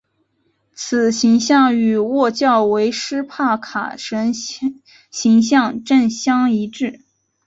[0.73, 4.33] 此形象与祆教维施帕卡神
[5.11, 7.01] 形像正相一致。